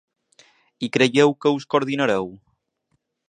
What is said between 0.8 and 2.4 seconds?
I creieu que us coordinareu?